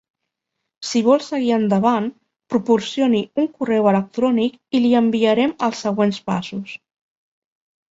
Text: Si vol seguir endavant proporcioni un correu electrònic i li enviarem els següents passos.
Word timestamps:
Si 0.91 1.01
vol 1.07 1.19
seguir 1.25 1.51
endavant 1.57 2.07
proporcioni 2.53 3.21
un 3.43 3.49
correu 3.59 3.91
electrònic 3.93 4.57
i 4.79 4.83
li 4.89 4.97
enviarem 5.03 5.55
els 5.71 5.85
següents 5.89 6.21
passos. 6.33 6.77